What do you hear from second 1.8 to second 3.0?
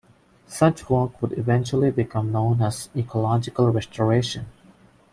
become known as